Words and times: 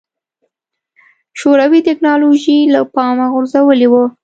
شوروي 1.39 1.79
ټکنالوژي 1.87 2.57
له 2.73 2.79
پامه 2.93 3.25
غورځولې 3.33 3.87
وه. 3.91 4.05